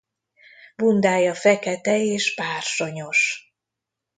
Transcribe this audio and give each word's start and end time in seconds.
Bundája 0.75 1.33
fekete 1.33 1.97
és 2.05 2.35
bársonyos. 2.35 3.53